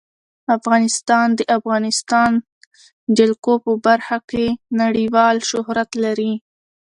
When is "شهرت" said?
5.49-5.89